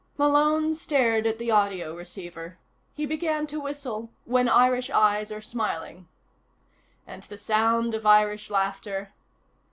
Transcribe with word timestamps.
Malone 0.17 0.73
stared 0.73 1.27
at 1.27 1.37
the 1.37 1.51
audio 1.51 1.95
receiver. 1.95 2.57
He 2.95 3.05
began 3.05 3.45
to 3.45 3.59
whistle 3.59 4.09
When 4.25 4.49
Irish 4.49 4.89
Eyes 4.89 5.31
Are 5.31 5.43
Smiling._... 5.43 6.05
And 7.05 7.21
the 7.21 7.37
sound 7.37 7.93
of 7.93 8.03
Irish 8.03 8.49
laughter.... 8.49 9.13